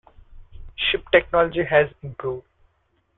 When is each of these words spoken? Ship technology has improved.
Ship 0.75 1.05
technology 1.11 1.63
has 1.63 1.87
improved. 2.01 2.47